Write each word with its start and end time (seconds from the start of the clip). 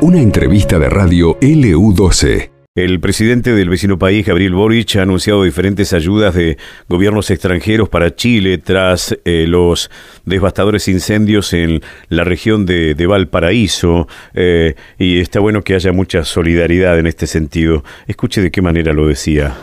Una 0.00 0.20
entrevista 0.20 0.78
de 0.78 0.88
radio 0.88 1.38
LU12. 1.40 2.50
El 2.74 3.00
presidente 3.00 3.52
del 3.52 3.68
vecino 3.68 3.98
país, 3.98 4.26
Gabriel 4.26 4.54
Boric, 4.54 4.96
ha 4.96 5.02
anunciado 5.02 5.44
diferentes 5.44 5.92
ayudas 5.92 6.34
de 6.34 6.56
gobiernos 6.88 7.30
extranjeros 7.30 7.90
para 7.90 8.16
Chile 8.16 8.56
tras 8.56 9.14
eh, 9.26 9.44
los 9.46 9.90
devastadores 10.24 10.88
incendios 10.88 11.52
en 11.52 11.82
la 12.08 12.24
región 12.24 12.64
de, 12.64 12.94
Valparaíso. 13.06 14.08
Eh, 14.32 14.74
y 14.98 15.20
está 15.20 15.38
bueno 15.38 15.62
que 15.62 15.74
haya 15.74 15.92
mucha 15.92 16.24
solidaridad 16.24 16.98
en 16.98 17.06
este 17.06 17.26
sentido. 17.26 17.84
Escuche 18.06 18.40
de 18.40 18.50
qué 18.50 18.62
manera 18.62 18.94
lo 18.94 19.06
decía. 19.06 19.54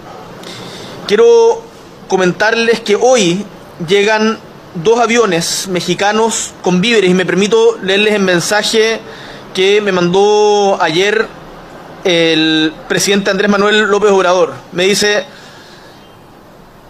Quiero 1.08 1.64
comentarles 2.08 2.80
que 2.80 2.96
hoy 2.96 3.44
llegan 3.88 4.38
dos 4.76 5.00
aviones 5.00 5.68
mexicanos 5.68 6.54
con 6.62 6.82
víveres 6.82 7.10
y 7.10 7.14
me 7.14 7.26
permito 7.26 7.78
leerles 7.82 8.14
el 8.14 8.22
mensaje 8.22 9.00
que 9.54 9.82
me 9.82 9.92
mandó 9.92 10.78
ayer 10.82 11.28
el 12.04 12.74
presidente 12.88 13.32
Andrés 13.32 13.50
Manuel 13.50 13.82
López 13.84 14.12
Obrador. 14.12 14.54
Me 14.72 14.86
dice, 14.86 15.26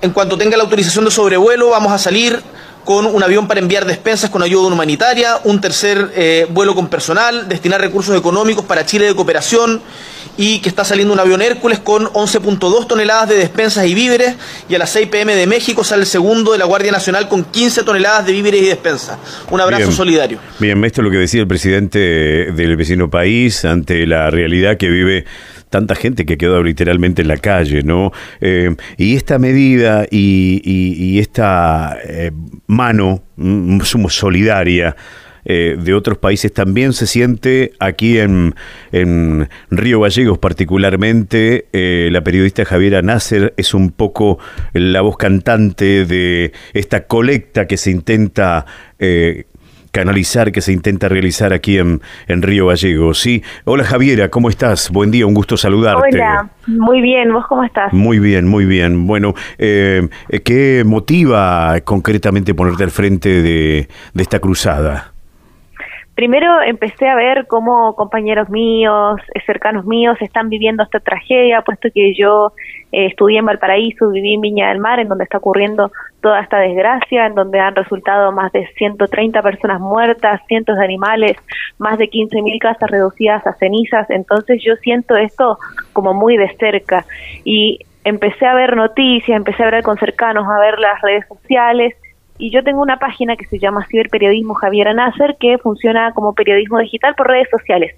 en 0.01 0.11
cuanto 0.11 0.37
tenga 0.37 0.57
la 0.57 0.63
autorización 0.63 1.05
de 1.05 1.11
sobrevuelo, 1.11 1.69
vamos 1.69 1.91
a 1.91 1.97
salir 1.97 2.41
con 2.85 3.05
un 3.05 3.21
avión 3.21 3.47
para 3.47 3.59
enviar 3.59 3.85
despensas 3.85 4.29
con 4.29 4.41
ayuda 4.41 4.67
humanitaria, 4.67 5.39
un 5.43 5.61
tercer 5.61 6.11
eh, 6.15 6.47
vuelo 6.49 6.75
con 6.75 6.87
personal, 6.87 7.47
destinar 7.47 7.81
recursos 7.81 8.17
económicos 8.17 8.65
para 8.65 8.85
Chile 8.85 9.05
de 9.05 9.15
cooperación 9.15 9.81
y 10.37 10.59
que 10.59 10.69
está 10.69 10.85
saliendo 10.85 11.13
un 11.13 11.19
avión 11.19 11.41
Hércules 11.41 11.79
con 11.79 12.05
11.2 12.05 12.87
toneladas 12.87 13.29
de 13.29 13.35
despensas 13.35 13.85
y 13.85 13.93
víveres 13.93 14.35
y 14.69 14.75
a 14.75 14.79
las 14.79 14.89
6 14.91 15.07
pm 15.07 15.35
de 15.35 15.45
México 15.47 15.83
sale 15.83 16.03
el 16.03 16.07
segundo 16.07 16.53
de 16.53 16.57
la 16.57 16.65
Guardia 16.65 16.91
Nacional 16.91 17.27
con 17.27 17.43
15 17.43 17.83
toneladas 17.83 18.25
de 18.25 18.31
víveres 18.31 18.61
y 18.61 18.65
despensas. 18.67 19.17
Un 19.51 19.59
abrazo 19.59 19.91
solidario. 19.91 20.39
Bien, 20.59 20.83
esto 20.85 21.01
es 21.01 21.05
lo 21.05 21.11
que 21.11 21.17
decía 21.17 21.41
el 21.41 21.47
presidente 21.47 21.99
del 21.99 22.77
vecino 22.77 23.09
país 23.09 23.65
ante 23.65 24.07
la 24.07 24.29
realidad 24.29 24.77
que 24.77 24.89
vive 24.89 25.25
tanta 25.69 25.95
gente 25.95 26.25
que 26.25 26.37
quedó 26.37 26.63
literalmente 26.63 27.21
en 27.21 27.27
la 27.27 27.37
calle, 27.37 27.83
¿no? 27.83 28.11
Eh, 28.41 28.75
y 28.97 29.15
esta 29.15 29.39
medida 29.39 30.05
y, 30.09 31.19
esta 31.19 31.97
eh, 32.03 32.31
mano 32.67 33.23
mm, 33.35 33.81
solidaria 33.81 34.95
eh, 35.45 35.77
de 35.81 35.93
otros 35.93 36.17
países 36.17 36.53
también 36.53 36.93
se 36.93 37.07
siente 37.07 37.71
aquí 37.79 38.19
en, 38.19 38.55
en 38.91 39.49
Río 39.69 40.01
Gallegos 40.01 40.37
particularmente. 40.37 41.65
la 41.71 42.21
periodista 42.21 42.65
Javiera 42.65 43.01
Nasser 43.01 43.53
es 43.57 43.73
un 43.73 43.91
poco 43.91 44.39
la 44.73 45.01
voz 45.01 45.17
cantante 45.17 46.05
de 46.05 46.51
esta 46.73 47.05
colecta 47.07 47.67
que 47.67 47.77
se 47.77 47.91
intenta 47.91 48.65
canalizar 49.91 50.51
que 50.51 50.61
se 50.61 50.71
intenta 50.71 51.09
realizar 51.09 51.53
aquí 51.53 51.77
en, 51.77 52.01
en 52.27 52.41
Río 52.41 52.67
Gallegos. 52.67 53.19
Sí, 53.19 53.43
hola 53.65 53.83
Javiera, 53.83 54.29
¿cómo 54.29 54.49
estás? 54.49 54.89
Buen 54.89 55.11
día, 55.11 55.25
un 55.25 55.33
gusto 55.33 55.57
saludarte. 55.57 56.17
Hola, 56.17 56.49
muy 56.67 57.01
bien, 57.01 57.33
¿vos 57.33 57.45
cómo 57.47 57.63
estás? 57.63 57.91
Muy 57.93 58.19
bien, 58.19 58.47
muy 58.47 58.65
bien. 58.65 59.07
Bueno, 59.07 59.33
eh, 59.57 60.07
¿qué 60.43 60.83
motiva 60.85 61.79
concretamente 61.83 62.53
ponerte 62.53 62.83
al 62.83 62.91
frente 62.91 63.41
de, 63.41 63.87
de 64.13 64.21
esta 64.23 64.39
cruzada? 64.39 65.13
Primero 66.19 66.61
empecé 66.61 67.07
a 67.07 67.15
ver 67.15 67.47
cómo 67.47 67.95
compañeros 67.95 68.49
míos, 68.49 69.21
eh, 69.33 69.39
cercanos 69.45 69.85
míos, 69.85 70.17
están 70.19 70.49
viviendo 70.49 70.83
esta 70.83 70.99
tragedia, 70.99 71.61
puesto 71.61 71.87
que 71.95 72.13
yo 72.13 72.51
eh, 72.91 73.05
estudié 73.05 73.39
en 73.39 73.45
Valparaíso, 73.45 74.09
viví 74.09 74.33
en 74.33 74.41
Viña 74.41 74.67
del 74.67 74.79
Mar, 74.79 74.99
en 74.99 75.07
donde 75.07 75.23
está 75.23 75.37
ocurriendo 75.37 75.93
toda 76.21 76.41
esta 76.41 76.57
desgracia, 76.57 77.25
en 77.25 77.35
donde 77.35 77.61
han 77.61 77.73
resultado 77.73 78.33
más 78.33 78.51
de 78.51 78.67
130 78.75 79.41
personas 79.41 79.79
muertas, 79.79 80.41
cientos 80.49 80.77
de 80.77 80.83
animales, 80.83 81.37
más 81.77 81.97
de 81.97 82.09
15.000 82.09 82.59
casas 82.59 82.91
reducidas 82.91 83.47
a 83.47 83.53
cenizas. 83.53 84.09
Entonces 84.09 84.61
yo 84.61 84.75
siento 84.75 85.15
esto 85.15 85.57
como 85.93 86.13
muy 86.13 86.35
de 86.35 86.53
cerca 86.57 87.05
y 87.45 87.79
empecé 88.03 88.45
a 88.45 88.55
ver 88.55 88.75
noticias, 88.75 89.37
empecé 89.37 89.63
a 89.63 89.71
ver 89.71 89.83
con 89.83 89.95
cercanos, 89.95 90.45
a 90.49 90.59
ver 90.59 90.79
las 90.79 91.01
redes 91.01 91.25
sociales 91.29 91.95
y 92.39 92.51
yo 92.51 92.63
tengo 92.63 92.81
una 92.81 92.97
página 92.97 93.35
que 93.35 93.45
se 93.45 93.59
llama 93.59 93.85
Ciberperiodismo 93.91 94.53
Javier 94.53 94.95
Nasser 94.95 95.35
que 95.37 95.57
funciona 95.57 96.13
como 96.13 96.33
periodismo 96.33 96.79
digital 96.79 97.13
por 97.15 97.27
redes 97.27 97.49
sociales. 97.51 97.93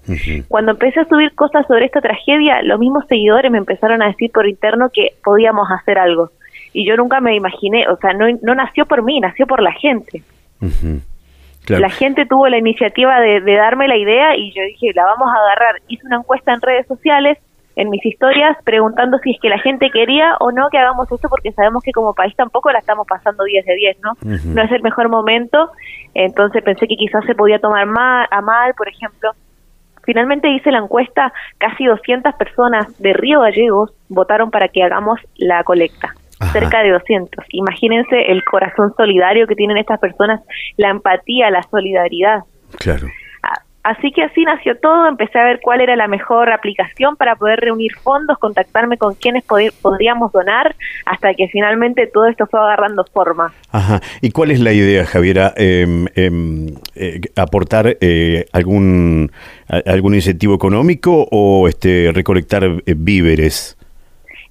Cuando 0.48 0.72
empecé 0.72 1.00
a 1.00 1.04
subir 1.04 1.32
cosas 1.36 1.64
sobre 1.68 1.86
esta 1.86 2.00
tragedia, 2.00 2.60
los 2.62 2.80
mismos 2.80 3.04
seguidores 3.08 3.52
me 3.52 3.58
empezaron 3.58 4.02
a 4.02 4.08
decir 4.08 4.32
por 4.32 4.48
interno 4.48 4.90
que 4.92 5.10
podíamos 5.24 5.68
hacer 5.70 5.96
algo. 5.96 6.30
Y 6.72 6.84
yo 6.84 6.96
nunca 6.96 7.20
me 7.20 7.36
imaginé, 7.36 7.86
o 7.88 7.96
sea, 7.98 8.14
no, 8.14 8.26
no 8.42 8.54
nació 8.56 8.84
por 8.84 9.04
mí, 9.04 9.20
nació 9.20 9.46
por 9.46 9.62
la 9.62 9.72
gente. 9.72 10.22
La 11.68 11.90
gente 11.90 12.26
tuvo 12.26 12.48
la 12.48 12.58
iniciativa 12.58 13.20
de, 13.20 13.40
de 13.40 13.54
darme 13.54 13.86
la 13.86 13.96
idea 13.96 14.36
y 14.36 14.52
yo 14.52 14.62
dije, 14.64 14.90
la 14.92 15.04
vamos 15.04 15.28
a 15.28 15.38
agarrar. 15.38 15.80
Hice 15.86 16.04
una 16.04 16.16
encuesta 16.16 16.52
en 16.52 16.60
redes 16.60 16.88
sociales 16.88 17.38
en 17.76 17.90
mis 17.90 18.04
historias 18.04 18.56
preguntando 18.64 19.18
si 19.18 19.32
es 19.32 19.40
que 19.40 19.48
la 19.48 19.58
gente 19.58 19.90
quería 19.90 20.36
o 20.40 20.52
no 20.52 20.68
que 20.70 20.78
hagamos 20.78 21.10
esto 21.10 21.28
porque 21.28 21.52
sabemos 21.52 21.82
que 21.82 21.92
como 21.92 22.14
país 22.14 22.34
tampoco 22.36 22.70
la 22.70 22.78
estamos 22.78 23.06
pasando 23.06 23.44
10 23.44 23.64
de 23.64 23.74
10, 23.74 23.96
¿no? 24.00 24.12
No 24.22 24.62
es 24.62 24.72
el 24.72 24.82
mejor 24.82 25.08
momento, 25.08 25.70
entonces 26.14 26.62
pensé 26.62 26.86
que 26.86 26.96
quizás 26.96 27.24
se 27.24 27.34
podía 27.34 27.58
tomar 27.58 27.86
mal, 27.86 28.26
a 28.30 28.40
mal, 28.40 28.74
por 28.74 28.88
ejemplo. 28.88 29.32
Finalmente 30.04 30.48
hice 30.48 30.70
la 30.70 30.78
encuesta, 30.78 31.32
casi 31.58 31.84
200 31.84 32.34
personas 32.34 32.98
de 33.00 33.12
Río 33.12 33.40
Gallegos 33.40 33.92
votaron 34.08 34.50
para 34.50 34.68
que 34.68 34.82
hagamos 34.82 35.20
la 35.36 35.62
colecta. 35.64 36.14
Cerca 36.52 36.82
de 36.82 36.90
200. 36.90 37.44
Imagínense 37.50 38.32
el 38.32 38.44
corazón 38.44 38.92
solidario 38.96 39.46
que 39.46 39.54
tienen 39.54 39.76
estas 39.76 40.00
personas, 40.00 40.40
la 40.76 40.90
empatía, 40.90 41.50
la 41.50 41.62
solidaridad. 41.62 42.40
Claro. 42.78 43.06
Así 43.82 44.12
que 44.12 44.22
así 44.22 44.44
nació 44.44 44.76
todo, 44.78 45.08
empecé 45.08 45.38
a 45.38 45.44
ver 45.44 45.60
cuál 45.60 45.80
era 45.80 45.96
la 45.96 46.06
mejor 46.06 46.52
aplicación 46.52 47.16
para 47.16 47.34
poder 47.34 47.58
reunir 47.58 47.92
fondos, 48.00 48.38
contactarme 48.38 48.96
con 48.96 49.14
quienes 49.14 49.42
podríamos 49.44 50.30
donar, 50.30 50.76
hasta 51.04 51.34
que 51.34 51.48
finalmente 51.48 52.06
todo 52.06 52.26
esto 52.26 52.46
fue 52.46 52.60
agarrando 52.60 53.04
forma. 53.12 53.52
Ajá. 53.72 54.00
¿Y 54.20 54.30
cuál 54.30 54.52
es 54.52 54.60
la 54.60 54.72
idea, 54.72 55.04
Javiera? 55.04 55.52
Em, 55.56 56.06
em, 56.14 56.68
eh, 56.94 57.20
¿Aportar 57.34 57.96
eh, 58.00 58.46
algún, 58.52 59.32
algún 59.86 60.14
incentivo 60.14 60.54
económico 60.54 61.26
o 61.32 61.66
este 61.66 62.12
recolectar 62.14 62.64
eh, 62.64 62.94
víveres? 62.96 63.76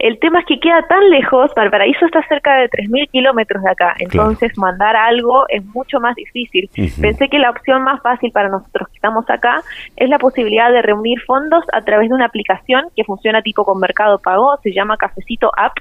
El 0.02 0.18
tema 0.18 0.40
es 0.40 0.48
que 0.48 0.60
queda 0.60 0.82
tan 0.88 1.12
lejos, 1.12 1.52
Valparaíso 1.56 2.08
está 2.08 2.28
cerca 2.28 2.56
de 2.56 2.68
3.000 2.72 3.12
kilómetros 3.12 3.62
de 3.62 3.70
acá, 3.70 3.94
entonces 4.00 4.58
mandar 4.58 4.96
algo 4.96 5.46
es 5.48 5.64
mucho 5.64 6.00
más 6.00 6.16
difícil. 6.16 6.72
Pensé 7.00 7.30
que 7.30 7.38
la 7.38 7.52
opción 7.52 7.84
más 7.84 8.02
fácil 8.02 8.32
para 8.32 8.50
nosotros 8.50 8.88
que 8.88 8.96
estamos 8.96 9.30
acá 9.30 9.62
es 9.96 10.10
la 10.10 10.18
posibilidad 10.18 10.72
de 10.72 10.82
reunir 10.82 11.22
fondos 11.22 11.64
a 11.72 11.82
través 11.82 12.10
de 12.10 12.16
una 12.16 12.26
aplicación 12.26 12.86
que 12.96 13.04
funciona 13.04 13.44
tipo 13.44 13.64
con 13.64 13.80
Mercado 13.80 14.18
Pago, 14.18 14.58
se 14.64 14.74
llama 14.74 14.98
Cafecito 14.98 15.52
App, 15.56 15.74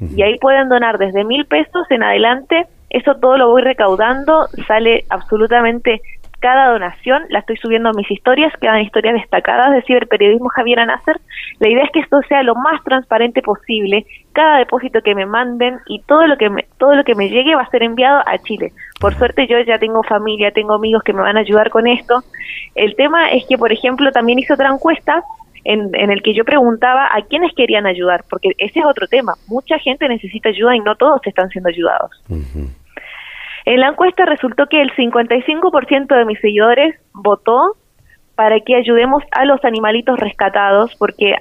y 0.00 0.22
ahí 0.22 0.38
pueden 0.38 0.70
donar 0.70 0.96
desde 0.96 1.24
mil 1.24 1.44
pesos 1.44 1.86
en 1.90 2.02
adelante. 2.02 2.66
Eso 2.88 3.16
todo 3.16 3.36
lo 3.36 3.50
voy 3.50 3.60
recaudando, 3.60 4.46
sale 4.66 5.04
absolutamente 5.10 6.00
cada 6.40 6.70
donación 6.70 7.24
la 7.30 7.40
estoy 7.40 7.56
subiendo 7.56 7.88
a 7.88 7.92
mis 7.92 8.10
historias, 8.10 8.52
quedan 8.60 8.80
historias 8.80 9.14
destacadas 9.14 9.72
de 9.72 9.82
ciberperiodismo 9.82 10.48
Javier 10.48 10.86
Nasser. 10.86 11.20
La 11.58 11.68
idea 11.68 11.84
es 11.84 11.90
que 11.90 12.00
esto 12.00 12.18
sea 12.28 12.42
lo 12.42 12.54
más 12.54 12.82
transparente 12.84 13.42
posible. 13.42 14.06
Cada 14.32 14.58
depósito 14.58 15.00
que 15.02 15.14
me 15.14 15.26
manden 15.26 15.78
y 15.86 16.02
todo 16.02 16.26
lo 16.26 16.36
que 16.36 16.50
me, 16.50 16.66
todo 16.78 16.94
lo 16.94 17.04
que 17.04 17.14
me 17.14 17.30
llegue 17.30 17.54
va 17.54 17.62
a 17.62 17.70
ser 17.70 17.82
enviado 17.82 18.22
a 18.26 18.38
Chile. 18.38 18.72
Por 19.00 19.14
suerte 19.14 19.46
yo 19.46 19.58
ya 19.60 19.78
tengo 19.78 20.02
familia, 20.02 20.50
tengo 20.50 20.74
amigos 20.74 21.02
que 21.02 21.12
me 21.12 21.22
van 21.22 21.36
a 21.36 21.40
ayudar 21.40 21.70
con 21.70 21.86
esto. 21.86 22.22
El 22.74 22.94
tema 22.96 23.30
es 23.30 23.46
que, 23.48 23.56
por 23.56 23.72
ejemplo, 23.72 24.12
también 24.12 24.38
hice 24.38 24.52
otra 24.52 24.70
encuesta 24.70 25.22
en, 25.64 25.90
en, 25.94 26.10
el 26.10 26.22
que 26.22 26.34
yo 26.34 26.44
preguntaba 26.44 27.08
a 27.12 27.22
quiénes 27.22 27.52
querían 27.56 27.86
ayudar, 27.86 28.24
porque 28.30 28.50
ese 28.58 28.78
es 28.80 28.86
otro 28.86 29.08
tema. 29.08 29.32
Mucha 29.48 29.78
gente 29.78 30.08
necesita 30.08 30.50
ayuda 30.50 30.76
y 30.76 30.80
no 30.80 30.94
todos 30.94 31.20
están 31.24 31.48
siendo 31.48 31.70
ayudados. 31.70 32.10
En 33.66 33.80
la 33.80 33.88
encuesta 33.88 34.24
resultó 34.24 34.66
que 34.68 34.80
el 34.80 34.92
55% 34.92 36.16
de 36.16 36.24
mis 36.24 36.40
seguidores 36.40 36.94
votó 37.12 37.74
para 38.36 38.60
que 38.60 38.76
ayudemos 38.76 39.24
a 39.32 39.44
los 39.44 39.64
animalitos 39.64 40.20
rescatados, 40.20 40.94
porque 40.96 41.34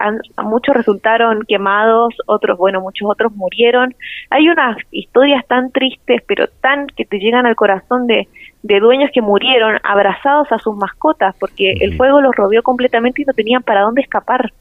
muchos 0.44 0.76
resultaron 0.76 1.42
quemados, 1.48 2.16
otros, 2.26 2.58
bueno, 2.58 2.82
muchos 2.82 3.08
otros 3.08 3.36
murieron. 3.36 3.94
Hay 4.32 4.50
unas 4.50 4.78
historias 4.90 5.46
tan 5.46 5.72
tristes, 5.72 6.24
pero 6.26 6.48
tan 6.62 6.88
que 6.88 7.06
te 7.06 7.20
llegan 7.20 7.46
al 7.46 7.56
corazón 7.56 8.08
de, 8.08 8.28
de 8.64 8.80
dueños 8.80 9.12
que 9.14 9.22
murieron 9.22 9.78
abrazados 9.84 10.52
a 10.52 10.58
sus 10.58 10.76
mascotas, 10.78 11.36
porque 11.40 11.74
el 11.82 11.96
fuego 11.96 12.22
los 12.22 12.34
rodeó 12.36 12.64
completamente 12.64 13.22
y 13.22 13.26
no 13.26 13.34
tenían 13.34 13.62
para 13.62 13.82
dónde 13.82 14.02
escapar 14.02 14.52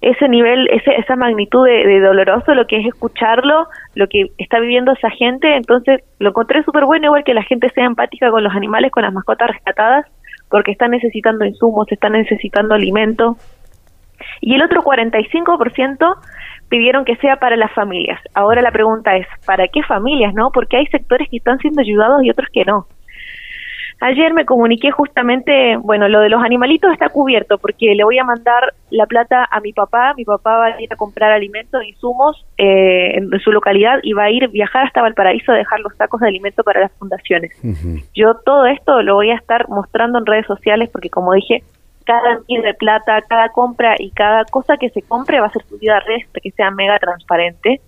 ese 0.00 0.28
nivel, 0.28 0.68
ese, 0.70 0.94
esa 0.96 1.16
magnitud 1.16 1.66
de, 1.66 2.00
doloroso, 2.00 2.54
lo 2.54 2.66
que 2.66 2.78
es 2.78 2.86
escucharlo, 2.86 3.66
lo 3.94 4.06
que 4.08 4.26
está 4.38 4.60
viviendo 4.60 4.92
esa 4.92 5.10
gente, 5.10 5.56
entonces 5.56 6.02
lo 6.18 6.30
encontré 6.30 6.62
súper 6.62 6.84
bueno, 6.84 7.06
igual 7.06 7.24
que 7.24 7.34
la 7.34 7.42
gente 7.42 7.68
sea 7.70 7.84
empática 7.84 8.30
con 8.30 8.44
los 8.44 8.54
animales, 8.54 8.92
con 8.92 9.02
las 9.02 9.12
mascotas 9.12 9.48
rescatadas, 9.48 10.06
porque 10.50 10.70
están 10.70 10.92
necesitando 10.92 11.44
insumos, 11.44 11.90
están 11.90 12.12
necesitando 12.12 12.74
alimento. 12.74 13.36
Y 14.40 14.54
el 14.54 14.62
otro 14.62 14.82
45% 14.82 16.16
pidieron 16.68 17.04
que 17.04 17.16
sea 17.16 17.36
para 17.36 17.56
las 17.56 17.72
familias. 17.72 18.20
Ahora 18.34 18.62
la 18.62 18.70
pregunta 18.70 19.16
es, 19.16 19.26
¿para 19.46 19.68
qué 19.68 19.82
familias, 19.82 20.32
no? 20.34 20.50
Porque 20.52 20.76
hay 20.76 20.86
sectores 20.86 21.28
que 21.28 21.38
están 21.38 21.58
siendo 21.58 21.80
ayudados 21.80 22.22
y 22.22 22.30
otros 22.30 22.48
que 22.52 22.64
no. 22.64 22.86
Ayer 24.00 24.32
me 24.32 24.44
comuniqué 24.44 24.92
justamente, 24.92 25.76
bueno, 25.76 26.08
lo 26.08 26.20
de 26.20 26.28
los 26.28 26.42
animalitos 26.42 26.92
está 26.92 27.08
cubierto 27.08 27.58
porque 27.58 27.94
le 27.96 28.04
voy 28.04 28.16
a 28.18 28.24
mandar 28.24 28.72
la 28.90 29.06
plata 29.06 29.48
a 29.50 29.60
mi 29.60 29.72
papá. 29.72 30.14
Mi 30.16 30.24
papá 30.24 30.56
va 30.56 30.66
a 30.66 30.80
ir 30.80 30.92
a 30.92 30.96
comprar 30.96 31.32
alimentos, 31.32 31.82
insumos 31.84 32.46
eh, 32.58 33.16
en 33.16 33.28
su 33.40 33.50
localidad 33.50 33.98
y 34.04 34.12
va 34.12 34.24
a 34.24 34.30
ir 34.30 34.48
viajar 34.48 34.86
hasta 34.86 35.02
Valparaíso 35.02 35.50
a 35.50 35.56
dejar 35.56 35.80
los 35.80 35.96
sacos 35.96 36.20
de 36.20 36.28
alimento 36.28 36.62
para 36.62 36.80
las 36.80 36.92
fundaciones. 36.92 37.50
Yo 38.14 38.34
todo 38.44 38.66
esto 38.66 39.02
lo 39.02 39.16
voy 39.16 39.30
a 39.30 39.34
estar 39.34 39.68
mostrando 39.68 40.18
en 40.18 40.26
redes 40.26 40.46
sociales 40.46 40.90
porque, 40.90 41.10
como 41.10 41.32
dije, 41.32 41.64
cada 42.08 42.34
envío 42.34 42.62
de 42.62 42.74
plata, 42.74 43.20
cada 43.28 43.48
compra 43.50 43.96
y 43.98 44.10
cada 44.12 44.44
cosa 44.44 44.76
que 44.76 44.90
se 44.90 45.02
compre 45.02 45.40
va 45.40 45.48
a 45.48 45.52
ser 45.52 45.62
subida 45.64 45.96
a 45.96 46.00
redes 46.00 46.26
para 46.28 46.40
que 46.40 46.52
sea 46.52 46.70
mega 46.70 46.98
transparente. 46.98 47.80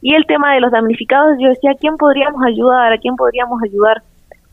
Y 0.00 0.14
el 0.14 0.26
tema 0.26 0.54
de 0.54 0.60
los 0.60 0.72
damnificados, 0.72 1.36
yo 1.38 1.50
decía, 1.50 1.70
¿a 1.70 1.78
quién 1.78 1.96
podríamos 1.96 2.42
ayudar? 2.44 2.92
¿A 2.92 2.98
quién 2.98 3.14
podríamos 3.14 3.62
ayudar? 3.62 4.02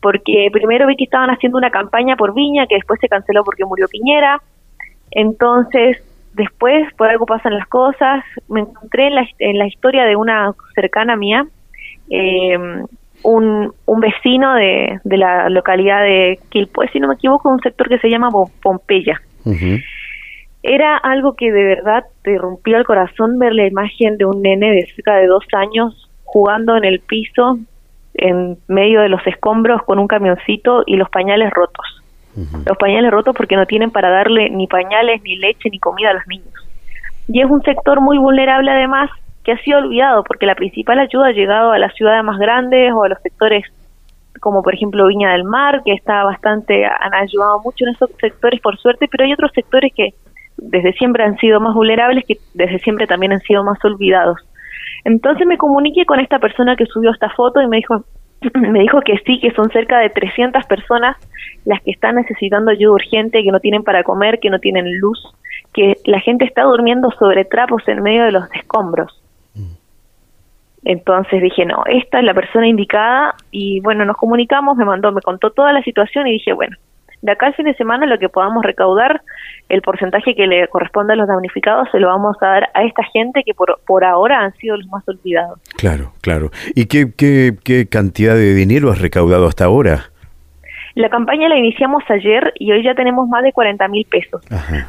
Porque 0.00 0.48
primero 0.52 0.86
vi 0.86 0.96
que 0.96 1.04
estaban 1.04 1.30
haciendo 1.30 1.58
una 1.58 1.70
campaña 1.70 2.16
por 2.16 2.34
Viña, 2.34 2.66
que 2.66 2.76
después 2.76 3.00
se 3.00 3.08
canceló 3.08 3.44
porque 3.44 3.64
murió 3.64 3.86
Piñera, 3.88 4.40
entonces 5.10 6.02
después 6.34 6.92
por 6.94 7.08
algo 7.08 7.26
pasan 7.26 7.54
las 7.54 7.66
cosas, 7.66 8.24
me 8.48 8.60
encontré 8.60 9.08
en 9.08 9.14
la, 9.14 9.26
en 9.38 9.58
la 9.58 9.66
historia 9.66 10.04
de 10.04 10.16
una 10.16 10.52
cercana 10.74 11.16
mía, 11.16 11.46
eh, 12.08 12.58
un, 13.22 13.72
un 13.86 14.00
vecino 14.00 14.54
de, 14.54 14.98
de 15.04 15.16
la 15.16 15.48
localidad 15.50 16.02
de 16.02 16.38
Quilpué, 16.48 16.88
si 16.88 17.00
no 17.00 17.08
me 17.08 17.14
equivoco, 17.14 17.50
un 17.50 17.60
sector 17.60 17.88
que 17.88 17.98
se 17.98 18.08
llama 18.08 18.30
Pompeya. 18.62 19.20
Era 20.62 20.96
algo 20.96 21.34
que 21.34 21.50
de 21.50 21.64
verdad 21.64 22.04
te 22.22 22.36
rompió 22.36 22.76
el 22.76 22.84
corazón 22.84 23.38
ver 23.38 23.54
la 23.54 23.66
imagen 23.66 24.18
de 24.18 24.26
un 24.26 24.42
nene 24.42 24.72
de 24.72 24.86
cerca 24.94 25.16
de 25.16 25.26
dos 25.26 25.44
años 25.52 26.08
jugando 26.24 26.76
en 26.76 26.84
el 26.84 27.00
piso 27.00 27.58
en 28.14 28.58
medio 28.68 29.00
de 29.00 29.08
los 29.08 29.24
escombros 29.26 29.82
con 29.82 29.98
un 29.98 30.06
camioncito 30.06 30.82
y 30.86 30.96
los 30.96 31.08
pañales 31.10 31.50
rotos. 31.50 31.86
Los 32.64 32.78
pañales 32.78 33.10
rotos 33.10 33.34
porque 33.36 33.56
no 33.56 33.66
tienen 33.66 33.90
para 33.90 34.08
darle 34.08 34.50
ni 34.50 34.66
pañales, 34.66 35.20
ni 35.22 35.36
leche, 35.36 35.68
ni 35.70 35.78
comida 35.78 36.10
a 36.10 36.14
los 36.14 36.26
niños. 36.28 36.54
Y 37.28 37.40
es 37.40 37.50
un 37.50 37.62
sector 37.62 38.00
muy 38.00 38.18
vulnerable 38.18 38.70
además 38.70 39.10
que 39.44 39.52
ha 39.52 39.58
sido 39.58 39.78
olvidado 39.78 40.22
porque 40.24 40.46
la 40.46 40.54
principal 40.54 40.98
ayuda 40.98 41.28
ha 41.28 41.32
llegado 41.32 41.72
a 41.72 41.78
las 41.78 41.94
ciudades 41.94 42.22
más 42.24 42.38
grandes 42.38 42.92
o 42.92 43.04
a 43.04 43.08
los 43.08 43.20
sectores 43.22 43.64
como 44.40 44.62
por 44.62 44.74
ejemplo 44.74 45.06
Viña 45.06 45.32
del 45.32 45.44
Mar, 45.44 45.82
que 45.84 45.92
está 45.92 46.24
bastante, 46.24 46.86
han 46.86 47.14
ayudado 47.14 47.60
mucho 47.60 47.84
en 47.84 47.94
esos 47.94 48.10
sectores 48.20 48.60
por 48.60 48.78
suerte, 48.78 49.06
pero 49.08 49.24
hay 49.24 49.32
otros 49.32 49.52
sectores 49.54 49.92
que 49.94 50.14
desde 50.56 50.92
siempre 50.94 51.24
han 51.24 51.36
sido 51.38 51.60
más 51.60 51.74
vulnerables, 51.74 52.24
que 52.26 52.38
desde 52.54 52.78
siempre 52.80 53.06
también 53.06 53.32
han 53.32 53.40
sido 53.40 53.62
más 53.64 53.82
olvidados. 53.84 54.38
Entonces 55.04 55.46
me 55.46 55.58
comuniqué 55.58 56.04
con 56.04 56.20
esta 56.20 56.38
persona 56.38 56.76
que 56.76 56.86
subió 56.86 57.10
esta 57.10 57.30
foto 57.30 57.60
y 57.60 57.66
me 57.66 57.78
dijo, 57.78 58.04
me 58.54 58.80
dijo 58.80 59.00
que 59.00 59.18
sí, 59.26 59.40
que 59.40 59.52
son 59.52 59.70
cerca 59.70 59.98
de 59.98 60.10
300 60.10 60.64
personas 60.66 61.16
las 61.64 61.80
que 61.82 61.90
están 61.90 62.16
necesitando 62.16 62.70
ayuda 62.70 62.94
urgente, 62.94 63.42
que 63.42 63.52
no 63.52 63.60
tienen 63.60 63.82
para 63.82 64.02
comer, 64.02 64.40
que 64.40 64.50
no 64.50 64.58
tienen 64.58 64.98
luz, 64.98 65.18
que 65.72 65.96
la 66.04 66.20
gente 66.20 66.44
está 66.44 66.62
durmiendo 66.62 67.10
sobre 67.12 67.44
trapos 67.44 67.86
en 67.88 68.02
medio 68.02 68.24
de 68.24 68.32
los 68.32 68.44
escombros. 68.54 69.16
Entonces 70.82 71.42
dije, 71.42 71.66
no, 71.66 71.84
esta 71.86 72.20
es 72.20 72.24
la 72.24 72.32
persona 72.32 72.66
indicada 72.66 73.34
y 73.50 73.80
bueno, 73.80 74.06
nos 74.06 74.16
comunicamos, 74.16 74.78
me 74.78 74.86
mandó, 74.86 75.12
me 75.12 75.20
contó 75.20 75.50
toda 75.50 75.74
la 75.74 75.82
situación 75.82 76.26
y 76.26 76.32
dije, 76.32 76.54
bueno, 76.54 76.74
de 77.22 77.32
acá 77.32 77.46
al 77.46 77.54
fin 77.54 77.66
de 77.66 77.74
semana 77.74 78.06
lo 78.06 78.18
que 78.18 78.28
podamos 78.28 78.64
recaudar, 78.64 79.22
el 79.68 79.82
porcentaje 79.82 80.34
que 80.34 80.46
le 80.46 80.66
corresponde 80.68 81.12
a 81.12 81.16
los 81.16 81.28
damnificados, 81.28 81.88
se 81.92 82.00
lo 82.00 82.08
vamos 82.08 82.36
a 82.40 82.46
dar 82.46 82.68
a 82.74 82.84
esta 82.84 83.02
gente 83.04 83.42
que 83.44 83.54
por, 83.54 83.80
por 83.86 84.04
ahora 84.04 84.40
han 84.40 84.52
sido 84.54 84.76
los 84.76 84.86
más 84.88 85.06
olvidados. 85.08 85.58
Claro, 85.76 86.12
claro. 86.22 86.50
¿Y 86.74 86.86
qué, 86.86 87.12
qué, 87.16 87.56
qué 87.62 87.88
cantidad 87.88 88.34
de 88.34 88.54
dinero 88.54 88.90
has 88.90 89.00
recaudado 89.00 89.46
hasta 89.46 89.64
ahora? 89.64 90.09
La 90.94 91.08
campaña 91.08 91.48
la 91.48 91.56
iniciamos 91.56 92.02
ayer 92.08 92.52
y 92.56 92.72
hoy 92.72 92.82
ya 92.82 92.94
tenemos 92.94 93.28
más 93.28 93.42
de 93.42 93.52
40 93.52 93.86
mil 93.88 94.06
pesos. 94.06 94.42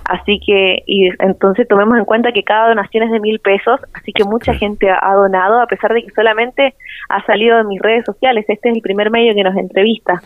Así 0.06 0.40
que, 0.46 0.84
y 0.86 1.10
entonces 1.20 1.68
tomemos 1.68 1.98
en 1.98 2.06
cuenta 2.06 2.32
que 2.32 2.44
cada 2.44 2.70
donación 2.70 3.04
es 3.04 3.12
de 3.12 3.20
mil 3.20 3.40
pesos, 3.40 3.80
así 3.94 4.12
que 4.12 4.24
mucha 4.24 4.54
gente 4.54 4.90
ha 4.90 5.14
donado, 5.14 5.62
a 5.62 5.68
pesar 5.68 5.94
de 5.94 6.04
que 6.04 6.12
solamente 6.12 6.74
ha 7.10 7.24
salido 7.26 7.58
de 7.58 7.64
mis 7.66 7.82
redes 7.82 8.06
sociales. 8.06 8.46
Este 8.48 8.70
es 8.70 8.76
el 8.76 8.82
primer 8.82 9.12
medio 9.12 9.34
que 9.36 9.44
nos 9.44 9.56
entrevista. 9.56 10.22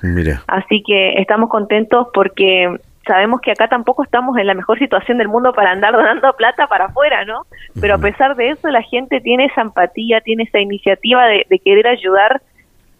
Así 0.47 0.83
que 0.85 1.19
estamos 1.19 1.49
contentos 1.49 2.07
porque 2.13 2.73
sabemos 3.05 3.41
que 3.41 3.51
acá 3.51 3.67
tampoco 3.67 4.03
estamos 4.03 4.37
en 4.37 4.47
la 4.47 4.53
mejor 4.53 4.79
situación 4.79 5.17
del 5.17 5.27
mundo 5.27 5.53
para 5.53 5.71
andar 5.71 5.93
donando 5.93 6.33
plata 6.33 6.67
para 6.67 6.85
afuera, 6.85 7.23
¿no? 7.25 7.41
Pero 7.79 7.95
a 7.95 7.97
pesar 7.99 8.35
de 8.35 8.49
eso, 8.49 8.69
la 8.69 8.81
gente 8.81 9.21
tiene 9.21 9.45
esa 9.45 9.61
empatía, 9.61 10.21
tiene 10.21 10.43
esa 10.43 10.59
iniciativa 10.59 11.27
de, 11.27 11.45
de 11.49 11.59
querer 11.59 11.87
ayudar 11.87 12.41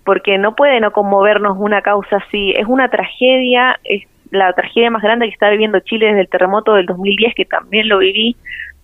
porque 0.06 0.38
no 0.38 0.56
puede 0.56 0.80
no 0.80 0.92
conmovernos 0.92 1.58
una 1.60 1.82
causa 1.82 2.18
así. 2.18 2.54
Es 2.56 2.68
una 2.68 2.90
tragedia, 2.90 3.78
es 3.84 4.04
la 4.32 4.54
tragedia 4.54 4.92
más 4.92 5.02
grande 5.02 5.26
que 5.26 5.34
está 5.34 5.50
viviendo 5.50 5.80
Chile 5.80 6.08
desde 6.08 6.22
el 6.22 6.30
terremoto 6.30 6.76
del 6.76 6.86
2010, 6.86 7.34
que 7.36 7.46
también 7.46 7.90
lo 7.90 7.98
viví, 7.98 8.36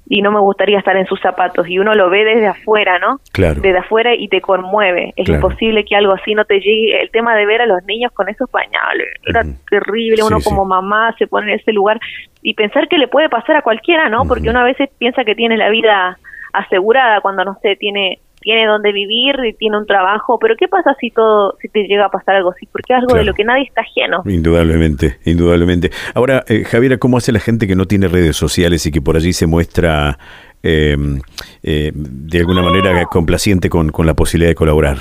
y 0.09 0.21
no 0.21 0.31
me 0.31 0.39
gustaría 0.39 0.79
estar 0.79 0.97
en 0.97 1.05
sus 1.05 1.21
zapatos. 1.21 1.69
Y 1.69 1.77
uno 1.77 1.93
lo 1.93 2.09
ve 2.09 2.25
desde 2.25 2.47
afuera, 2.47 2.97
¿no? 2.97 3.19
Claro. 3.31 3.61
Desde 3.61 3.77
afuera 3.77 4.15
y 4.15 4.27
te 4.27 4.41
conmueve. 4.41 5.13
Es 5.15 5.29
imposible 5.29 5.85
que 5.85 5.95
algo 5.95 6.13
así 6.13 6.33
no 6.33 6.43
te 6.43 6.55
llegue. 6.55 7.01
El 7.01 7.11
tema 7.11 7.35
de 7.35 7.45
ver 7.45 7.61
a 7.61 7.67
los 7.67 7.83
niños 7.85 8.11
con 8.13 8.27
esos 8.27 8.49
pañales 8.49 9.07
era 9.25 9.43
terrible. 9.69 10.23
Uno 10.23 10.39
como 10.43 10.65
mamá 10.65 11.15
se 11.19 11.27
pone 11.27 11.53
en 11.53 11.59
ese 11.59 11.71
lugar 11.71 11.99
y 12.41 12.55
pensar 12.55 12.87
que 12.87 12.97
le 12.97 13.07
puede 13.07 13.29
pasar 13.29 13.57
a 13.57 13.61
cualquiera, 13.61 14.09
¿no? 14.09 14.25
Porque 14.27 14.49
uno 14.49 14.59
a 14.59 14.65
veces 14.65 14.89
piensa 14.97 15.23
que 15.23 15.35
tiene 15.35 15.55
la 15.55 15.69
vida 15.69 16.17
asegurada 16.51 17.21
cuando 17.21 17.45
no 17.45 17.57
sé, 17.61 17.75
tiene 17.75 18.19
tiene 18.41 18.65
donde 18.65 18.91
vivir 18.91 19.35
y 19.45 19.53
tiene 19.53 19.77
un 19.77 19.85
trabajo, 19.85 20.37
pero 20.39 20.55
¿qué 20.57 20.67
pasa 20.67 20.95
si 20.99 21.11
todo, 21.11 21.55
si 21.61 21.69
te 21.69 21.83
llega 21.83 22.05
a 22.05 22.09
pasar 22.09 22.35
algo 22.35 22.51
así? 22.51 22.65
Porque 22.65 22.93
es 22.93 22.99
algo 22.99 23.15
de 23.15 23.23
lo 23.23 23.33
que 23.33 23.43
nadie 23.43 23.63
está 23.63 23.81
ajeno. 23.81 24.23
Indudablemente, 24.25 25.19
indudablemente. 25.25 25.91
Ahora, 26.15 26.43
eh, 26.47 26.63
Javiera, 26.63 26.97
¿cómo 26.97 27.17
hace 27.17 27.31
la 27.31 27.39
gente 27.39 27.67
que 27.67 27.75
no 27.75 27.85
tiene 27.85 28.07
redes 28.07 28.35
sociales 28.35 28.85
y 28.85 28.91
que 28.91 29.01
por 29.01 29.15
allí 29.15 29.31
se 29.31 29.45
muestra 29.45 30.17
em, 30.63 31.21
eh, 31.63 31.91
de 31.93 32.39
alguna 32.39 32.63
manera 32.63 33.05
complaciente 33.05 33.69
con, 33.69 33.89
con 33.91 34.05
la 34.07 34.15
posibilidad 34.15 34.49
de 34.49 34.55
colaborar? 34.55 34.97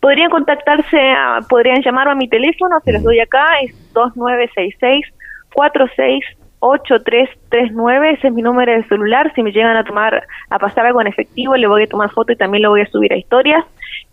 Podrían 0.00 0.28
contactarse, 0.28 0.98
podrían 1.48 1.82
llamarme 1.82 2.12
a 2.12 2.14
mi 2.16 2.28
teléfono, 2.28 2.76
se 2.84 2.92
los 2.92 3.02
doy 3.02 3.20
acá, 3.20 3.46
es 3.62 3.72
2966 3.94 5.06
46 5.54 6.24
8339, 6.66 8.10
ese 8.12 8.28
es 8.28 8.32
mi 8.32 8.40
número 8.40 8.72
de 8.72 8.84
celular. 8.84 9.30
Si 9.34 9.42
me 9.42 9.52
llegan 9.52 9.76
a 9.76 9.84
tomar, 9.84 10.26
a 10.48 10.58
pasar 10.58 10.86
algo 10.86 11.02
en 11.02 11.08
efectivo, 11.08 11.56
le 11.56 11.66
voy 11.66 11.82
a 11.82 11.86
tomar 11.86 12.10
foto 12.10 12.32
y 12.32 12.36
también 12.36 12.62
lo 12.62 12.70
voy 12.70 12.80
a 12.80 12.86
subir 12.86 13.12
a 13.12 13.16
historias. 13.16 13.64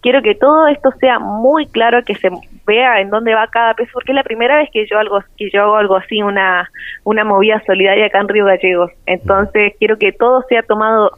Quiero 0.02 0.22
que 0.22 0.36
todo 0.36 0.68
esto 0.68 0.92
sea 1.00 1.18
muy 1.20 1.66
claro, 1.68 2.04
que 2.04 2.16
se 2.16 2.30
vea 2.68 3.00
en 3.00 3.10
dónde 3.10 3.34
va 3.34 3.48
cada 3.48 3.74
peso, 3.74 3.92
porque 3.94 4.12
es 4.12 4.16
la 4.18 4.24
primera 4.24 4.58
vez 4.58 4.70
que 4.74 4.86
yo 4.86 5.00
algo, 5.00 5.24
que 5.38 5.50
yo 5.50 5.62
hago 5.62 5.76
algo 5.78 5.96
así, 5.96 6.22
una, 6.22 6.70
una 7.06 7.24
movida 7.24 7.64
solidaria 7.66 8.08
acá 8.08 8.20
en 8.20 8.28
Río 8.28 8.46
Gallegos. 8.46 8.92
Entonces 9.06 9.74
quiero 9.80 9.98
que 9.98 10.12
todo 10.12 10.44
sea 10.50 10.62
tomado 10.64 11.12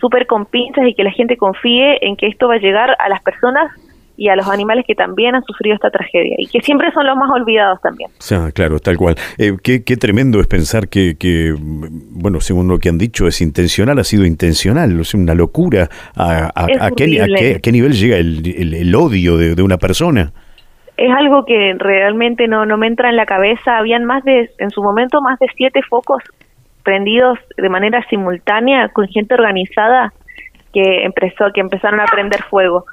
súper 0.00 0.26
con 0.26 0.44
pinzas 0.44 0.86
y 0.86 0.94
que 0.94 1.02
la 1.02 1.12
gente 1.12 1.38
confíe 1.38 2.06
en 2.06 2.16
que 2.16 2.26
esto 2.26 2.46
va 2.46 2.56
a 2.56 2.58
llegar 2.58 2.94
a 2.98 3.08
las 3.08 3.22
personas 3.22 3.72
y 4.16 4.28
a 4.28 4.36
los 4.36 4.48
animales 4.48 4.84
que 4.86 4.94
también 4.94 5.34
han 5.34 5.42
sufrido 5.44 5.74
esta 5.74 5.90
tragedia 5.90 6.36
y 6.38 6.46
que 6.46 6.60
siempre 6.60 6.90
son 6.92 7.06
los 7.06 7.16
más 7.16 7.30
olvidados 7.30 7.80
también. 7.80 8.10
Claro, 8.54 8.78
tal 8.78 8.96
cual. 8.96 9.16
Eh, 9.38 9.56
qué, 9.62 9.96
tremendo 9.96 10.40
es 10.40 10.46
pensar 10.46 10.88
que, 10.88 11.16
que, 11.18 11.54
bueno, 11.58 12.40
según 12.40 12.68
lo 12.68 12.78
que 12.78 12.88
han 12.88 12.98
dicho, 12.98 13.26
es 13.26 13.40
intencional, 13.40 13.98
ha 13.98 14.04
sido 14.04 14.24
intencional, 14.24 15.00
es 15.00 15.14
una 15.14 15.34
locura. 15.34 15.88
¿A, 16.16 16.50
a, 16.54 16.90
qué, 16.90 17.60
qué, 17.62 17.72
nivel 17.72 17.92
llega 17.92 18.16
el, 18.16 18.74
el, 18.74 18.94
odio 18.94 19.36
de, 19.36 19.54
de, 19.54 19.62
una 19.62 19.78
persona? 19.78 20.32
Es 20.96 21.12
algo 21.12 21.44
que 21.44 21.74
realmente 21.78 22.46
no, 22.46 22.66
no 22.66 22.76
me 22.76 22.86
entra 22.86 23.10
en 23.10 23.16
la 23.16 23.26
cabeza. 23.26 23.78
Habían 23.78 24.04
más 24.04 24.22
de, 24.24 24.50
en 24.58 24.70
su 24.70 24.82
momento, 24.82 25.20
más 25.20 25.38
de 25.40 25.48
siete 25.56 25.80
focos 25.82 26.22
prendidos 26.84 27.38
de 27.56 27.68
manera 27.68 28.04
simultánea 28.08 28.90
con 28.90 29.08
gente 29.08 29.34
organizada 29.34 30.12
que 30.74 31.04
empezó 31.04 31.52
que 31.54 31.60
empezaron 31.60 32.00
a 32.00 32.06
prender 32.06 32.42
fuego. 32.42 32.84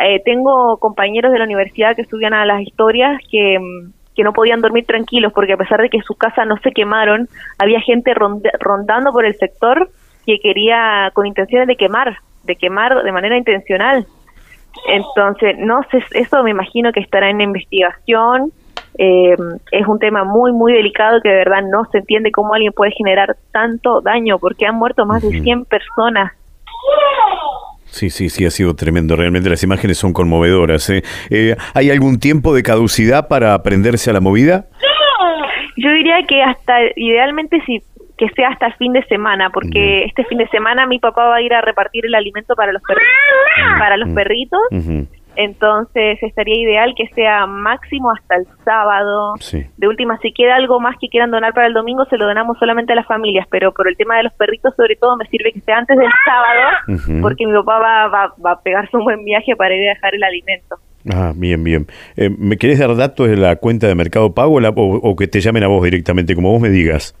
Eh, 0.00 0.20
tengo 0.24 0.76
compañeros 0.78 1.32
de 1.32 1.38
la 1.38 1.44
universidad 1.44 1.96
que 1.96 2.02
estudian 2.02 2.34
a 2.34 2.44
las 2.44 2.60
historias 2.60 3.18
que, 3.30 3.58
mm, 3.58 3.90
que 4.14 4.22
no 4.22 4.34
podían 4.34 4.60
dormir 4.60 4.84
tranquilos 4.86 5.32
porque 5.32 5.54
a 5.54 5.56
pesar 5.56 5.80
de 5.80 5.88
que 5.88 6.02
sus 6.02 6.16
casas 6.18 6.46
no 6.46 6.58
se 6.58 6.72
quemaron, 6.72 7.28
había 7.58 7.80
gente 7.80 8.12
rondando 8.14 9.10
por 9.12 9.24
el 9.24 9.34
sector 9.36 9.88
que 10.26 10.38
quería 10.40 11.10
con 11.14 11.26
intenciones 11.26 11.66
de 11.66 11.76
quemar, 11.76 12.18
de 12.44 12.56
quemar 12.56 13.02
de 13.02 13.12
manera 13.12 13.36
intencional. 13.36 14.06
Entonces, 14.88 15.56
no 15.58 15.80
sé, 15.90 16.04
eso 16.12 16.42
me 16.42 16.50
imagino 16.50 16.92
que 16.92 17.00
estará 17.00 17.30
en 17.30 17.40
investigación. 17.40 18.52
Eh, 18.98 19.36
es 19.70 19.86
un 19.86 19.98
tema 19.98 20.24
muy, 20.24 20.52
muy 20.52 20.74
delicado 20.74 21.20
que 21.22 21.30
de 21.30 21.36
verdad 21.36 21.62
no 21.62 21.86
se 21.90 21.98
entiende 21.98 22.30
cómo 22.30 22.52
alguien 22.52 22.72
puede 22.72 22.92
generar 22.92 23.36
tanto 23.50 24.02
daño 24.02 24.38
porque 24.38 24.66
han 24.66 24.76
muerto 24.76 25.06
más 25.06 25.22
de 25.22 25.40
100 25.40 25.64
personas 25.64 26.32
Sí, 27.92 28.08
sí, 28.08 28.30
sí, 28.30 28.46
ha 28.46 28.50
sido 28.50 28.74
tremendo. 28.74 29.16
Realmente 29.16 29.50
las 29.50 29.62
imágenes 29.62 29.98
son 29.98 30.12
conmovedoras. 30.12 30.88
¿eh? 30.90 31.02
Eh, 31.30 31.56
hay 31.74 31.90
algún 31.90 32.18
tiempo 32.18 32.54
de 32.54 32.62
caducidad 32.62 33.28
para 33.28 33.54
aprenderse 33.54 34.10
a 34.10 34.14
la 34.14 34.20
movida? 34.20 34.66
Yo 35.76 35.92
diría 35.92 36.22
que 36.26 36.42
hasta, 36.42 36.74
idealmente 36.96 37.62
sí, 37.66 37.82
que 38.16 38.28
sea 38.30 38.48
hasta 38.48 38.66
el 38.66 38.74
fin 38.74 38.92
de 38.92 39.04
semana, 39.04 39.50
porque 39.50 40.04
este 40.04 40.24
fin 40.24 40.38
de 40.38 40.48
semana 40.48 40.86
mi 40.86 40.98
papá 40.98 41.26
va 41.26 41.36
a 41.36 41.42
ir 41.42 41.52
a 41.52 41.60
repartir 41.60 42.06
el 42.06 42.14
alimento 42.14 42.54
para 42.54 42.72
los, 42.72 42.82
perritos, 42.82 43.78
para 43.78 43.96
los 43.96 44.08
perritos 44.10 44.60
Entonces 45.36 46.22
estaría 46.22 46.60
ideal 46.60 46.94
que 46.96 47.08
sea 47.14 47.46
máximo 47.46 48.12
hasta 48.12 48.36
el 48.36 48.46
sábado. 48.64 49.34
De 49.76 49.88
última, 49.88 50.18
si 50.18 50.32
queda 50.32 50.56
algo 50.56 50.80
más 50.80 50.96
que 51.00 51.08
quieran 51.08 51.30
donar 51.30 51.54
para 51.54 51.66
el 51.66 51.74
domingo, 51.74 52.04
se 52.06 52.18
lo 52.18 52.26
donamos 52.26 52.58
solamente 52.58 52.92
a 52.92 52.96
las 52.96 53.06
familias, 53.06 53.46
pero 53.50 53.72
por 53.72 53.88
el 53.88 53.96
tema 53.96 54.16
de 54.16 54.24
los 54.24 54.32
perritos 54.34 54.74
sobre 54.76 54.96
todo 54.96 55.16
me 55.16 55.26
sirve 55.26 55.52
que 55.52 55.60
sea 55.60 55.78
antes 55.78 55.96
del 55.96 56.10
sábado, 56.24 57.20
porque 57.22 57.46
mi 57.46 57.52
papá 57.52 57.78
va, 57.78 58.08
va, 58.08 58.34
va, 58.44 58.52
a 58.52 58.60
pegarse 58.60 58.96
un 58.96 59.04
buen 59.04 59.24
viaje 59.24 59.56
para 59.56 59.74
ir 59.74 59.88
a 59.88 59.94
dejar 59.94 60.14
el 60.14 60.22
alimento. 60.22 60.76
Ah, 61.10 61.32
bien, 61.34 61.64
bien. 61.64 61.86
Eh, 62.16 62.30
¿Me 62.30 62.56
querés 62.56 62.78
dar 62.78 62.94
datos 62.94 63.28
de 63.28 63.36
la 63.36 63.56
cuenta 63.56 63.86
de 63.86 63.94
Mercado 63.94 64.34
Pago 64.34 64.58
o, 64.76 65.16
que 65.16 65.26
te 65.26 65.40
llamen 65.40 65.64
a 65.64 65.68
vos 65.68 65.82
directamente, 65.82 66.34
como 66.34 66.52
vos 66.52 66.60
me 66.60 66.68
digas? 66.68 67.16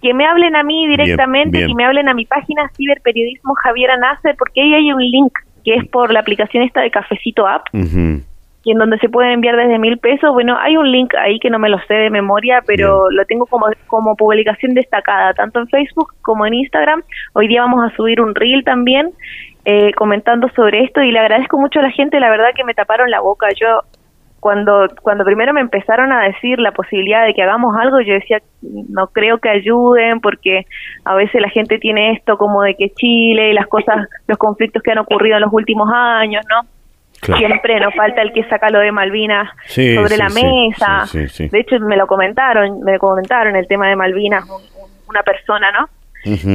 Que 0.00 0.14
me 0.14 0.24
hablen 0.24 0.56
a 0.56 0.62
mí 0.62 0.86
directamente, 0.88 1.58
y 1.58 1.66
que 1.66 1.74
me 1.74 1.84
hablen 1.84 2.08
a 2.08 2.14
mi 2.14 2.24
página 2.24 2.70
Ciberperiodismo 2.76 3.54
Javiera 3.54 3.96
Nasser, 3.96 4.36
porque 4.38 4.62
ahí 4.62 4.74
hay 4.74 4.92
un 4.92 5.02
link 5.02 5.32
que 5.66 5.74
es 5.74 5.88
por 5.88 6.12
la 6.12 6.20
aplicación 6.20 6.62
esta 6.62 6.80
de 6.80 6.92
Cafecito 6.92 7.44
App, 7.44 7.66
y 7.74 8.70
en 8.70 8.78
donde 8.78 8.98
se 8.98 9.08
pueden 9.08 9.32
enviar 9.32 9.56
desde 9.56 9.80
mil 9.80 9.98
pesos. 9.98 10.32
Bueno, 10.32 10.56
hay 10.60 10.76
un 10.76 10.90
link 10.90 11.12
ahí 11.16 11.40
que 11.40 11.50
no 11.50 11.58
me 11.58 11.68
lo 11.68 11.78
sé 11.88 11.94
de 11.94 12.10
memoria, 12.10 12.62
pero 12.64 13.10
lo 13.10 13.24
tengo 13.24 13.46
como, 13.46 13.66
como 13.88 14.14
publicación 14.14 14.74
destacada, 14.74 15.34
tanto 15.34 15.58
en 15.58 15.66
Facebook 15.66 16.14
como 16.22 16.46
en 16.46 16.54
Instagram. 16.54 17.02
Hoy 17.32 17.48
día 17.48 17.62
vamos 17.62 17.84
a 17.84 17.94
subir 17.96 18.20
un 18.20 18.34
reel 18.36 18.62
también 18.62 19.10
eh, 19.64 19.92
comentando 19.94 20.48
sobre 20.54 20.84
esto 20.84 21.02
y 21.02 21.10
le 21.10 21.18
agradezco 21.18 21.58
mucho 21.58 21.80
a 21.80 21.82
la 21.82 21.90
gente, 21.90 22.20
la 22.20 22.30
verdad 22.30 22.50
que 22.54 22.62
me 22.62 22.74
taparon 22.74 23.10
la 23.10 23.18
boca. 23.18 23.48
Yo 23.60 23.82
cuando 24.46 24.86
cuando 25.02 25.24
primero 25.24 25.52
me 25.52 25.60
empezaron 25.60 26.12
a 26.12 26.22
decir 26.22 26.60
la 26.60 26.70
posibilidad 26.70 27.26
de 27.26 27.34
que 27.34 27.42
hagamos 27.42 27.74
algo, 27.76 28.00
yo 28.00 28.14
decía, 28.14 28.40
no 28.62 29.08
creo 29.08 29.38
que 29.38 29.48
ayuden 29.48 30.20
porque 30.20 30.66
a 31.04 31.16
veces 31.16 31.40
la 31.40 31.48
gente 31.48 31.78
tiene 31.78 32.12
esto 32.12 32.38
como 32.38 32.62
de 32.62 32.76
que 32.76 32.90
Chile 32.90 33.50
y 33.50 33.54
las 33.54 33.66
cosas, 33.66 34.06
los 34.28 34.38
conflictos 34.38 34.84
que 34.84 34.92
han 34.92 34.98
ocurrido 34.98 35.34
en 35.34 35.42
los 35.42 35.52
últimos 35.52 35.90
años, 35.92 36.44
¿no? 36.48 36.60
Siempre 37.36 37.80
nos 37.80 37.92
falta 37.96 38.22
el 38.22 38.32
que 38.32 38.44
saca 38.44 38.70
lo 38.70 38.78
de 38.78 38.92
Malvinas 38.92 39.50
sobre 39.66 40.16
la 40.16 40.28
mesa. 40.28 41.06
de 41.12 41.58
hecho, 41.58 41.80
me 41.80 41.96
lo 41.96 42.06
comentaron, 42.06 42.84
me 42.84 43.00
comentaron 43.00 43.56
el 43.56 43.66
tema 43.66 43.88
de 43.88 43.96
Malvinas 43.96 44.44
una 45.08 45.24
persona, 45.24 45.72
¿no? 45.72 45.88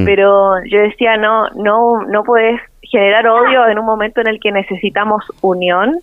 Pero 0.05 0.63
yo 0.63 0.79
decía, 0.79 1.17
no, 1.17 1.49
no, 1.55 2.03
no 2.07 2.23
puedes 2.23 2.61
generar 2.83 3.27
odio 3.27 3.67
en 3.67 3.79
un 3.79 3.85
momento 3.85 4.21
en 4.21 4.27
el 4.27 4.39
que 4.39 4.53
necesitamos 4.53 5.25
unión 5.41 5.99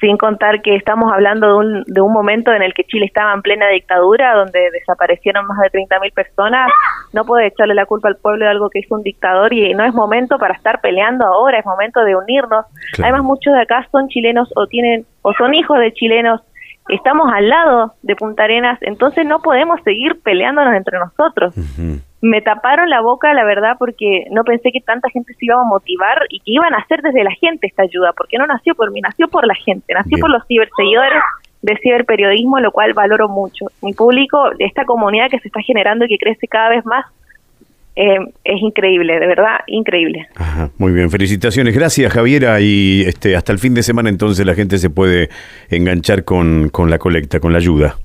sin 0.00 0.16
contar 0.16 0.62
que 0.62 0.76
estamos 0.76 1.12
hablando 1.12 1.46
de 1.48 1.54
un, 1.54 1.84
de 1.86 2.00
un 2.00 2.12
momento 2.12 2.52
en 2.52 2.62
el 2.62 2.74
que 2.74 2.84
Chile 2.84 3.06
estaba 3.06 3.32
en 3.34 3.42
plena 3.42 3.68
dictadura, 3.68 4.34
donde 4.34 4.70
desaparecieron 4.72 5.46
más 5.46 5.58
de 5.58 5.70
30.000 5.70 6.12
personas, 6.12 6.68
no 7.12 7.24
puede 7.24 7.46
echarle 7.46 7.74
la 7.74 7.86
culpa 7.86 8.08
al 8.08 8.16
pueblo 8.16 8.44
de 8.44 8.50
algo 8.50 8.70
que 8.70 8.80
hizo 8.80 8.94
un 8.94 9.02
dictador 9.02 9.52
y 9.52 9.74
no 9.74 9.84
es 9.84 9.94
momento 9.94 10.38
para 10.38 10.54
estar 10.54 10.80
peleando 10.80 11.26
ahora, 11.26 11.58
es 11.58 11.66
momento 11.66 12.00
de 12.04 12.16
unirnos. 12.16 12.64
Además, 13.02 13.22
muchos 13.22 13.54
de 13.54 13.62
acá 13.62 13.86
son 13.90 14.08
chilenos 14.08 14.48
o 14.54 14.66
tienen 14.66 15.04
o 15.22 15.32
son 15.34 15.54
hijos 15.54 15.78
de 15.78 15.92
chilenos, 15.92 16.40
estamos 16.88 17.30
al 17.32 17.48
lado 17.48 17.94
de 18.02 18.16
Punta 18.16 18.44
Arenas, 18.44 18.78
entonces 18.82 19.26
no 19.26 19.40
podemos 19.40 19.80
seguir 19.84 20.20
peleándonos 20.22 20.74
entre 20.74 20.98
nosotros 20.98 21.54
me 22.20 22.42
taparon 22.42 22.90
la 22.90 23.00
boca, 23.00 23.32
la 23.32 23.44
verdad, 23.44 23.76
porque 23.78 24.26
no 24.30 24.42
pensé 24.44 24.70
que 24.72 24.80
tanta 24.80 25.08
gente 25.10 25.34
se 25.34 25.46
iba 25.46 25.60
a 25.60 25.64
motivar 25.64 26.18
y 26.30 26.40
que 26.40 26.52
iban 26.52 26.74
a 26.74 26.78
hacer 26.78 27.00
desde 27.02 27.22
la 27.22 27.32
gente 27.32 27.66
esta 27.66 27.84
ayuda, 27.84 28.12
porque 28.16 28.38
no 28.38 28.46
nació 28.46 28.74
por 28.74 28.90
mí, 28.90 29.00
nació 29.00 29.28
por 29.28 29.46
la 29.46 29.54
gente, 29.54 29.94
nació 29.94 30.18
por 30.18 30.30
los 30.30 30.44
ciberseguidores 30.46 31.22
de 31.62 31.76
ciberperiodismo, 31.82 32.60
lo 32.60 32.72
cual 32.72 32.92
valoro 32.92 33.28
mucho. 33.28 33.66
Mi 33.82 33.92
público, 33.92 34.50
esta 34.58 34.84
comunidad 34.84 35.30
que 35.30 35.38
se 35.38 35.48
está 35.48 35.60
generando 35.62 36.04
y 36.04 36.08
que 36.08 36.18
crece 36.18 36.48
cada 36.48 36.70
vez 36.70 36.84
más, 36.84 37.06
eh, 37.94 38.18
es 38.44 38.62
increíble, 38.62 39.18
de 39.18 39.26
verdad, 39.26 39.58
increíble. 39.66 40.28
muy 40.78 40.92
bien, 40.92 41.10
felicitaciones, 41.10 41.74
gracias 41.74 42.12
Javiera 42.12 42.60
y 42.60 43.02
este 43.06 43.34
hasta 43.34 43.52
el 43.52 43.58
fin 43.58 43.74
de 43.74 43.82
semana 43.82 44.08
entonces 44.08 44.46
la 44.46 44.54
gente 44.54 44.78
se 44.78 44.88
puede 44.88 45.30
enganchar 45.68 46.22
con, 46.22 46.68
con 46.68 46.90
la 46.90 46.98
colecta, 46.98 47.40
con 47.40 47.52
la 47.52 47.58
ayuda. 47.58 47.96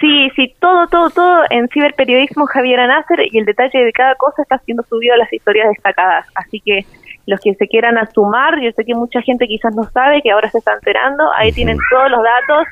Sí, 0.00 0.30
sí, 0.36 0.54
todo, 0.60 0.86
todo, 0.88 1.10
todo 1.10 1.44
en 1.48 1.68
ciberperiodismo 1.68 2.46
Javier 2.46 2.86
Nasser 2.86 3.20
y 3.32 3.38
el 3.38 3.46
detalle 3.46 3.84
de 3.84 3.92
cada 3.92 4.14
cosa 4.16 4.42
está 4.42 4.58
siendo 4.58 4.82
subido 4.82 5.14
a 5.14 5.18
las 5.18 5.32
historias 5.32 5.68
destacadas. 5.68 6.26
Así 6.34 6.60
que 6.60 6.84
los 7.26 7.40
que 7.40 7.54
se 7.54 7.66
quieran 7.66 7.96
sumar, 8.12 8.60
yo 8.60 8.70
sé 8.72 8.84
que 8.84 8.94
mucha 8.94 9.22
gente 9.22 9.46
quizás 9.46 9.74
no 9.74 9.84
sabe, 9.84 10.20
que 10.22 10.30
ahora 10.30 10.50
se 10.50 10.58
está 10.58 10.74
enterando, 10.74 11.24
ahí 11.34 11.50
tienen 11.52 11.78
todos 11.90 12.10
los 12.10 12.20
datos 12.22 12.66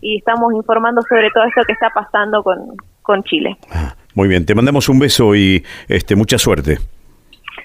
y 0.00 0.18
estamos 0.18 0.54
informando 0.54 1.02
sobre 1.08 1.30
todo 1.30 1.44
esto 1.44 1.62
que 1.66 1.72
está 1.72 1.90
pasando 1.90 2.42
con, 2.42 2.76
con 3.02 3.22
Chile. 3.24 3.56
Ah, 3.70 3.94
muy 4.14 4.28
bien, 4.28 4.46
te 4.46 4.54
mandamos 4.54 4.88
un 4.88 4.98
beso 4.98 5.34
y 5.34 5.64
este 5.88 6.16
mucha 6.16 6.38
suerte. 6.38 6.78